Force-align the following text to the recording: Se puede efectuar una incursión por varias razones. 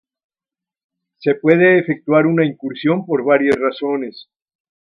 Se 1.19 1.35
puede 1.35 1.77
efectuar 1.77 2.25
una 2.25 2.43
incursión 2.43 3.05
por 3.05 3.23
varias 3.23 3.55
razones. 3.59 4.27